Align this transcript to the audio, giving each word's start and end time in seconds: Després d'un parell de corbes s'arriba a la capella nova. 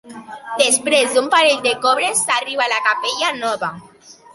Després 0.61 1.13
d'un 1.19 1.29
parell 1.35 1.63
de 1.67 1.75
corbes 1.85 2.25
s'arriba 2.25 2.69
a 2.69 2.71
la 2.77 2.85
capella 2.91 3.35
nova. 3.47 3.77